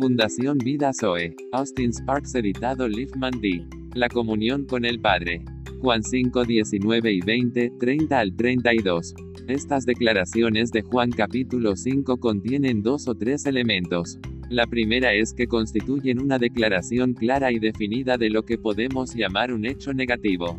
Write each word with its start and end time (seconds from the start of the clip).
Fundación 0.00 0.56
Vida 0.56 0.92
Zoe. 0.98 1.36
Austin 1.52 1.92
Sparks 1.92 2.34
editado 2.34 2.88
Liefman 2.88 3.38
D. 3.38 3.66
La 3.92 4.08
comunión 4.08 4.64
con 4.64 4.86
el 4.86 4.98
Padre. 4.98 5.44
Juan 5.82 6.02
5, 6.02 6.46
19 6.46 7.12
y 7.12 7.20
20, 7.20 7.72
30 7.78 8.18
al 8.18 8.34
32. 8.34 9.14
Estas 9.46 9.84
declaraciones 9.84 10.70
de 10.70 10.80
Juan 10.80 11.10
capítulo 11.10 11.76
5 11.76 12.16
contienen 12.16 12.80
dos 12.80 13.08
o 13.08 13.14
tres 13.14 13.44
elementos. 13.44 14.18
La 14.48 14.66
primera 14.66 15.12
es 15.12 15.34
que 15.34 15.46
constituyen 15.46 16.22
una 16.22 16.38
declaración 16.38 17.12
clara 17.12 17.52
y 17.52 17.58
definida 17.58 18.16
de 18.16 18.30
lo 18.30 18.44
que 18.44 18.56
podemos 18.56 19.14
llamar 19.14 19.52
un 19.52 19.66
hecho 19.66 19.92
negativo. 19.92 20.58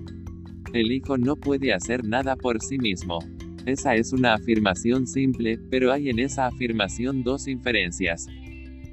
El 0.71 0.91
Hijo 0.91 1.17
no 1.17 1.35
puede 1.35 1.73
hacer 1.73 2.05
nada 2.05 2.35
por 2.35 2.61
sí 2.61 2.77
mismo. 2.77 3.17
Esa 3.65 3.95
es 3.95 4.13
una 4.13 4.35
afirmación 4.35 5.07
simple, 5.07 5.57
pero 5.71 5.91
hay 5.91 6.09
en 6.09 6.19
esa 6.19 6.45
afirmación 6.45 7.23
dos 7.23 7.47
inferencias. 7.47 8.27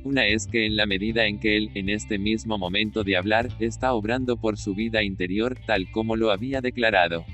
Una 0.04 0.26
es 0.26 0.46
que 0.46 0.64
en 0.66 0.76
la 0.76 0.86
medida 0.86 1.26
en 1.26 1.38
que 1.38 1.56
él, 1.56 1.70
en 1.74 1.88
este 1.88 2.18
mismo 2.18 2.56
momento 2.56 3.04
de 3.04 3.16
hablar, 3.16 3.48
está 3.58 3.92
obrando 3.94 4.36
por 4.36 4.56
su 4.56 4.74
vida 4.74 5.02
interior, 5.02 5.56
tal 5.66 5.90
como 5.90 6.16
lo 6.16 6.30
había 6.30 6.60
declarado. 6.60 7.24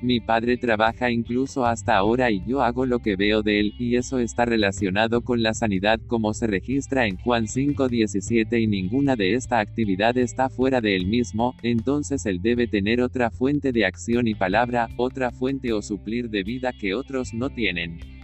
Mi 0.00 0.20
padre 0.20 0.56
trabaja 0.56 1.10
incluso 1.10 1.66
hasta 1.66 1.96
ahora 1.96 2.30
y 2.30 2.40
yo 2.46 2.62
hago 2.62 2.86
lo 2.86 3.00
que 3.00 3.16
veo 3.16 3.42
de 3.42 3.58
él, 3.58 3.74
y 3.80 3.96
eso 3.96 4.20
está 4.20 4.44
relacionado 4.44 5.22
con 5.22 5.42
la 5.42 5.54
sanidad 5.54 5.98
como 6.06 6.34
se 6.34 6.46
registra 6.46 7.08
en 7.08 7.16
Juan 7.16 7.46
5.17 7.46 8.62
y 8.62 8.68
ninguna 8.68 9.16
de 9.16 9.34
esta 9.34 9.58
actividad 9.58 10.16
está 10.16 10.50
fuera 10.50 10.80
de 10.80 10.94
él 10.94 11.06
mismo, 11.06 11.56
entonces 11.64 12.26
él 12.26 12.40
debe 12.40 12.68
tener 12.68 13.00
otra 13.00 13.32
fuente 13.32 13.72
de 13.72 13.86
acción 13.86 14.28
y 14.28 14.36
palabra, 14.36 14.88
otra 14.96 15.32
fuente 15.32 15.72
o 15.72 15.82
suplir 15.82 16.30
de 16.30 16.44
vida 16.44 16.72
que 16.72 16.94
otros 16.94 17.34
no 17.34 17.50
tienen. 17.50 18.17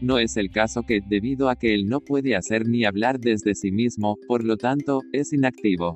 No 0.00 0.18
es 0.18 0.38
el 0.38 0.50
caso 0.50 0.82
que, 0.82 1.00
debido 1.06 1.50
a 1.50 1.56
que 1.56 1.74
él 1.74 1.86
no 1.86 2.00
puede 2.00 2.34
hacer 2.34 2.66
ni 2.66 2.84
hablar 2.84 3.20
desde 3.20 3.54
sí 3.54 3.70
mismo, 3.70 4.18
por 4.26 4.44
lo 4.44 4.56
tanto, 4.56 5.02
es 5.12 5.32
inactivo. 5.34 5.94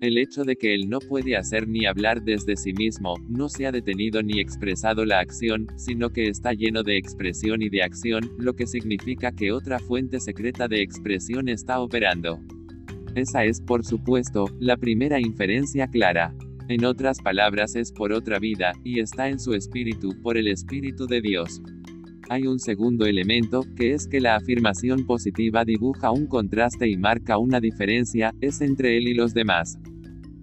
El 0.00 0.18
hecho 0.18 0.42
de 0.42 0.56
que 0.56 0.74
él 0.74 0.88
no 0.88 0.98
puede 0.98 1.36
hacer 1.36 1.68
ni 1.68 1.86
hablar 1.86 2.22
desde 2.22 2.56
sí 2.56 2.72
mismo, 2.72 3.14
no 3.28 3.48
se 3.48 3.66
ha 3.66 3.72
detenido 3.72 4.20
ni 4.22 4.40
expresado 4.40 5.04
la 5.04 5.20
acción, 5.20 5.68
sino 5.76 6.10
que 6.10 6.26
está 6.26 6.54
lleno 6.54 6.82
de 6.82 6.96
expresión 6.96 7.62
y 7.62 7.68
de 7.68 7.84
acción, 7.84 8.32
lo 8.38 8.54
que 8.54 8.66
significa 8.66 9.30
que 9.30 9.52
otra 9.52 9.78
fuente 9.78 10.18
secreta 10.18 10.66
de 10.66 10.82
expresión 10.82 11.48
está 11.48 11.80
operando. 11.80 12.40
Esa 13.14 13.44
es, 13.44 13.60
por 13.60 13.84
supuesto, 13.84 14.46
la 14.58 14.76
primera 14.76 15.20
inferencia 15.20 15.86
clara. 15.86 16.34
En 16.68 16.84
otras 16.84 17.20
palabras 17.20 17.76
es 17.76 17.92
por 17.92 18.12
otra 18.12 18.38
vida, 18.38 18.72
y 18.82 19.00
está 19.00 19.28
en 19.28 19.38
su 19.38 19.54
espíritu, 19.54 20.20
por 20.22 20.36
el 20.36 20.48
Espíritu 20.48 21.06
de 21.06 21.20
Dios. 21.20 21.60
Hay 22.32 22.46
un 22.46 22.60
segundo 22.60 23.06
elemento, 23.06 23.64
que 23.74 23.92
es 23.92 24.06
que 24.06 24.20
la 24.20 24.36
afirmación 24.36 25.04
positiva 25.04 25.64
dibuja 25.64 26.12
un 26.12 26.28
contraste 26.28 26.88
y 26.88 26.96
marca 26.96 27.38
una 27.38 27.58
diferencia, 27.58 28.32
es 28.40 28.60
entre 28.60 28.96
él 28.96 29.08
y 29.08 29.14
los 29.14 29.34
demás. 29.34 29.80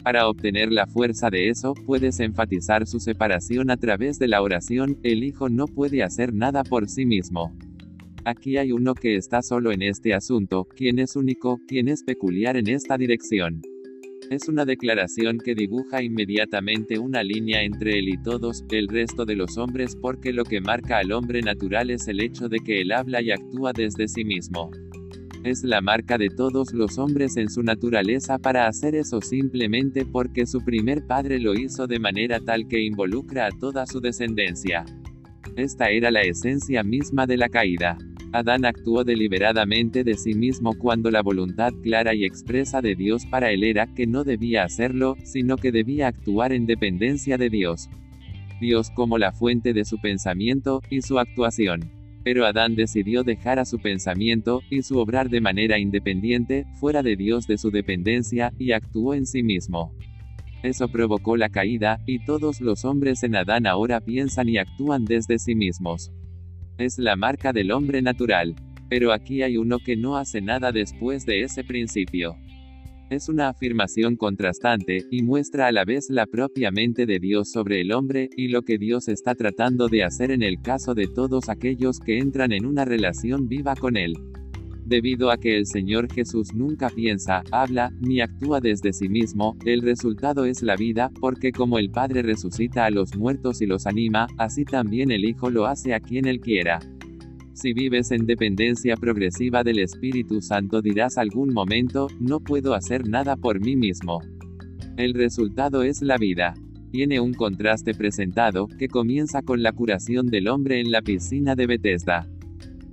Para 0.04 0.28
obtener 0.28 0.70
la 0.70 0.86
fuerza 0.86 1.30
de 1.30 1.48
eso, 1.48 1.74
puedes 1.86 2.20
enfatizar 2.20 2.86
su 2.86 3.00
separación 3.00 3.72
a 3.72 3.78
través 3.78 4.20
de 4.20 4.28
la 4.28 4.42
oración, 4.42 5.00
el 5.02 5.24
Hijo 5.24 5.48
no 5.48 5.66
puede 5.66 6.04
hacer 6.04 6.34
nada 6.34 6.66
por 6.66 6.90
sí 6.90 7.06
mismo. 7.06 7.56
Aquí 8.26 8.58
hay 8.58 8.74
uno 8.74 8.94
que 8.94 9.16
está 9.16 9.42
solo 9.42 9.72
en 9.72 9.82
este 9.82 10.14
asunto, 10.14 10.66
quien 10.66 11.00
es 11.00 11.16
único, 11.16 11.58
quien 11.70 11.88
es 11.88 12.04
peculiar 12.04 12.58
en 12.58 12.68
esta 12.68 12.98
dirección. 12.98 13.62
Es 14.30 14.50
una 14.50 14.66
declaración 14.66 15.38
que 15.38 15.56
dibuja 15.56 16.04
inmediatamente 16.04 17.00
una 17.00 17.24
línea 17.24 17.64
entre 17.64 17.98
él 17.98 18.10
y 18.10 18.22
todos, 18.22 18.66
el 18.72 18.90
resto 18.90 19.24
de 19.24 19.38
los 19.38 19.58
hombres 19.58 19.96
porque 19.96 20.34
lo 20.34 20.44
que 20.44 20.60
marca 20.60 20.98
al 20.98 21.14
hombre 21.14 21.42
natural 21.42 21.90
es 21.92 22.10
el 22.10 22.20
hecho 22.20 22.50
de 22.50 22.60
que 22.60 22.82
él 22.82 22.92
habla 22.92 23.22
y 23.22 23.32
actúa 23.32 23.72
desde 23.72 24.10
sí 24.10 24.26
mismo. 24.26 24.70
Es 25.46 25.64
la 25.64 25.80
marca 25.80 26.18
de 26.18 26.30
todos 26.30 26.74
los 26.74 26.98
hombres 26.98 27.38
en 27.38 27.50
su 27.50 27.64
naturaleza 27.64 28.38
para 28.38 28.68
hacer 28.68 28.96
eso 28.96 29.22
simplemente 29.22 30.06
porque 30.06 30.46
su 30.46 30.60
primer 30.60 31.08
padre 31.08 31.40
lo 31.40 31.54
hizo 31.54 31.88
de 31.88 32.00
manera 32.00 32.42
tal 32.42 32.68
que 32.68 32.82
involucra 32.82 33.46
a 33.46 33.52
toda 33.52 33.86
su 33.86 34.02
descendencia. 34.02 34.84
Esta 35.56 35.90
era 35.90 36.12
la 36.12 36.22
esencia 36.22 36.84
misma 36.84 37.28
de 37.28 37.38
la 37.38 37.48
caída. 37.48 37.98
Adán 38.34 38.66
actuó 38.66 39.04
deliberadamente 39.04 40.04
de 40.04 40.16
sí 40.16 40.34
mismo 40.34 40.74
cuando 40.78 41.10
la 41.12 41.22
voluntad 41.22 41.72
clara 41.82 42.14
y 42.14 42.26
expresa 42.26 42.82
de 42.82 42.96
Dios 42.96 43.26
para 43.26 43.52
él 43.52 43.64
era 43.64 43.88
que 43.88 44.06
no 44.06 44.24
debía 44.24 44.64
hacerlo, 44.64 45.16
sino 45.24 45.56
que 45.56 45.72
debía 45.72 46.08
actuar 46.08 46.52
en 46.52 46.66
dependencia 46.66 47.38
de 47.38 47.50
Dios. 47.50 47.90
Dios 48.60 48.92
como 48.92 49.18
la 49.18 49.32
fuente 49.32 49.74
de 49.74 49.86
su 49.86 50.00
pensamiento 50.00 50.82
y 50.90 51.02
su 51.02 51.20
actuación. 51.20 51.92
Pero 52.24 52.46
Adán 52.46 52.76
decidió 52.76 53.24
dejar 53.24 53.60
a 53.60 53.66
su 53.66 53.80
pensamiento 53.80 54.62
y 54.70 54.82
su 54.82 54.98
obrar 54.98 55.30
de 55.30 55.40
manera 55.40 55.80
independiente, 55.80 56.66
fuera 56.80 57.02
de 57.02 57.16
Dios 57.16 57.48
de 57.48 57.58
su 57.58 57.72
dependencia, 57.72 58.52
y 58.60 58.74
actuó 58.74 59.14
en 59.14 59.26
sí 59.26 59.44
mismo. 59.44 59.94
Eso 60.64 60.90
provocó 60.90 61.38
la 61.38 61.48
caída, 61.48 62.02
y 62.06 62.26
todos 62.26 62.60
los 62.60 62.84
hombres 62.84 63.24
en 63.24 63.36
Adán 63.36 63.66
ahora 63.66 64.02
piensan 64.02 64.50
y 64.50 64.58
actúan 64.58 65.06
desde 65.06 65.40
sí 65.40 65.56
mismos. 65.56 66.12
Es 66.78 67.00
la 67.00 67.16
marca 67.16 67.54
del 67.54 67.72
hombre 67.72 68.04
natural. 68.04 68.56
Pero 68.88 69.12
aquí 69.12 69.42
hay 69.42 69.58
uno 69.58 69.80
que 69.80 69.98
no 69.98 70.16
hace 70.16 70.42
nada 70.42 70.72
después 70.72 71.26
de 71.26 71.42
ese 71.42 71.64
principio. 71.64 72.36
Es 73.10 73.30
una 73.30 73.50
afirmación 73.50 74.16
contrastante, 74.16 75.06
y 75.10 75.24
muestra 75.24 75.68
a 75.68 75.72
la 75.72 75.86
vez 75.86 76.08
la 76.10 76.26
propia 76.26 76.72
mente 76.72 77.06
de 77.06 77.20
Dios 77.20 77.50
sobre 77.52 77.82
el 77.82 77.92
hombre, 77.92 78.30
y 78.38 78.50
lo 78.50 78.62
que 78.62 78.78
Dios 78.78 79.08
está 79.08 79.34
tratando 79.34 79.88
de 79.88 80.04
hacer 80.04 80.30
en 80.30 80.44
el 80.44 80.62
caso 80.62 80.94
de 80.94 81.08
todos 81.08 81.50
aquellos 81.50 82.00
que 82.00 82.20
entran 82.20 82.52
en 82.52 82.66
una 82.66 82.86
relación 82.86 83.48
viva 83.48 83.76
con 83.76 83.98
Él. 83.98 84.14
Debido 84.88 85.32
a 85.32 85.38
que 85.38 85.58
el 85.58 85.66
Señor 85.66 86.10
Jesús 86.10 86.54
nunca 86.54 86.90
piensa, 86.90 87.44
habla, 87.52 87.92
ni 88.00 88.22
actúa 88.22 88.62
desde 88.62 88.94
sí 88.94 89.10
mismo, 89.10 89.58
el 89.66 89.82
resultado 89.82 90.46
es 90.46 90.62
la 90.62 90.78
vida, 90.78 91.12
porque 91.20 91.52
como 91.52 91.78
el 91.78 91.90
Padre 91.90 92.22
resucita 92.22 92.86
a 92.86 92.90
los 92.90 93.18
muertos 93.18 93.62
y 93.62 93.66
los 93.66 93.86
anima, 93.86 94.28
así 94.38 94.64
también 94.64 95.12
el 95.12 95.26
Hijo 95.26 95.50
lo 95.50 95.66
hace 95.66 95.94
a 95.94 96.00
quien 96.00 96.26
Él 96.26 96.40
quiera. 96.40 96.80
Si 97.52 97.74
vives 97.74 98.12
en 98.12 98.26
dependencia 98.26 98.96
progresiva 98.96 99.62
del 99.62 99.80
Espíritu 99.80 100.42
Santo 100.42 100.82
dirás 100.82 101.18
algún 101.18 101.54
momento, 101.54 102.08
no 102.22 102.40
puedo 102.40 102.74
hacer 102.74 103.10
nada 103.10 103.36
por 103.36 103.60
mí 103.60 103.76
mismo. 103.76 104.22
El 104.96 105.16
resultado 105.16 105.84
es 105.84 106.02
la 106.02 106.16
vida. 106.16 106.54
Tiene 106.92 107.20
un 107.20 107.34
contraste 107.34 107.94
presentado, 107.94 108.70
que 108.80 108.88
comienza 108.88 109.42
con 109.42 109.62
la 109.62 109.74
curación 109.74 110.28
del 110.28 110.48
hombre 110.48 110.80
en 110.80 110.92
la 110.92 111.02
piscina 111.02 111.56
de 111.56 111.68
Bethesda 111.68 112.26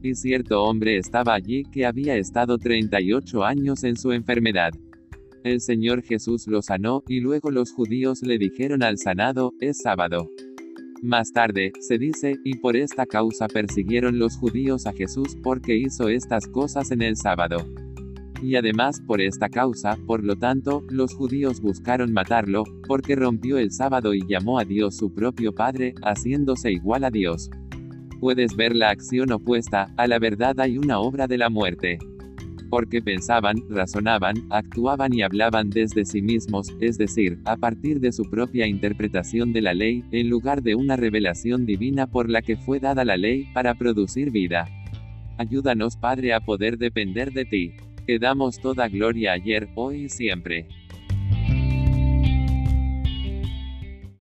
y 0.04 0.14
cierto 0.14 0.62
hombre 0.62 0.98
estaba 0.98 1.32
allí 1.32 1.62
que 1.64 1.86
había 1.86 2.16
estado 2.16 2.58
38 2.58 3.42
años 3.42 3.84
en 3.84 3.96
su 3.96 4.12
enfermedad. 4.12 4.72
El 5.44 5.62
Señor 5.62 6.02
Jesús 6.02 6.46
lo 6.46 6.60
sanó, 6.60 7.02
y 7.08 7.20
luego 7.20 7.50
los 7.50 7.72
judíos 7.72 8.20
le 8.22 8.36
dijeron 8.36 8.82
al 8.82 8.98
sanado, 8.98 9.54
es 9.60 9.78
sábado. 9.82 10.30
Más 11.02 11.32
tarde, 11.32 11.72
se 11.80 11.96
dice, 11.96 12.36
y 12.44 12.58
por 12.58 12.76
esta 12.76 13.06
causa 13.06 13.48
persiguieron 13.48 14.18
los 14.18 14.36
judíos 14.36 14.86
a 14.86 14.92
Jesús 14.92 15.36
porque 15.42 15.76
hizo 15.76 16.08
estas 16.08 16.46
cosas 16.48 16.90
en 16.90 17.00
el 17.00 17.16
sábado. 17.16 17.66
Y 18.42 18.56
además, 18.56 19.00
por 19.06 19.22
esta 19.22 19.48
causa, 19.48 19.96
por 20.06 20.22
lo 20.22 20.36
tanto, 20.36 20.82
los 20.90 21.14
judíos 21.14 21.62
buscaron 21.62 22.12
matarlo, 22.12 22.64
porque 22.86 23.16
rompió 23.16 23.56
el 23.56 23.70
sábado 23.70 24.12
y 24.12 24.20
llamó 24.28 24.58
a 24.58 24.66
Dios 24.66 24.96
su 24.96 25.14
propio 25.14 25.54
Padre, 25.54 25.94
haciéndose 26.02 26.72
igual 26.72 27.04
a 27.04 27.10
Dios 27.10 27.50
puedes 28.20 28.56
ver 28.56 28.74
la 28.74 28.90
acción 28.90 29.32
opuesta, 29.32 29.92
a 29.96 30.06
la 30.06 30.18
verdad 30.18 30.58
hay 30.60 30.78
una 30.78 30.98
obra 30.98 31.26
de 31.26 31.38
la 31.38 31.50
muerte. 31.50 31.98
Porque 32.70 33.02
pensaban, 33.02 33.56
razonaban, 33.68 34.36
actuaban 34.50 35.12
y 35.14 35.22
hablaban 35.22 35.70
desde 35.70 36.04
sí 36.04 36.22
mismos, 36.22 36.74
es 36.80 36.98
decir, 36.98 37.38
a 37.44 37.56
partir 37.56 38.00
de 38.00 38.12
su 38.12 38.24
propia 38.24 38.66
interpretación 38.66 39.52
de 39.52 39.62
la 39.62 39.74
ley, 39.74 40.02
en 40.10 40.28
lugar 40.28 40.62
de 40.62 40.74
una 40.74 40.96
revelación 40.96 41.66
divina 41.66 42.06
por 42.06 42.28
la 42.30 42.42
que 42.42 42.56
fue 42.56 42.80
dada 42.80 43.04
la 43.04 43.16
ley, 43.16 43.46
para 43.52 43.74
producir 43.74 44.30
vida. 44.30 44.66
Ayúdanos 45.36 45.96
Padre 45.96 46.32
a 46.32 46.40
poder 46.40 46.78
depender 46.78 47.32
de 47.32 47.44
ti. 47.44 47.74
Que 48.06 48.18
damos 48.18 48.60
toda 48.60 48.88
gloria 48.88 49.32
ayer, 49.32 49.68
hoy 49.74 50.04
y 50.04 50.08
siempre. 50.08 50.68